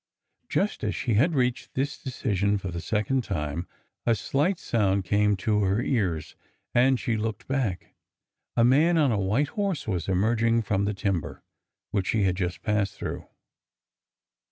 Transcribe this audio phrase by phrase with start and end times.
[0.49, 3.67] Just as she had reached this decision for the second time,
[4.03, 6.35] a slight sound came to her ears
[6.73, 7.93] and she looked back.
[8.57, 11.43] A man^on a white horse was emerging from the timber
[11.93, 13.27] that she had just passed through.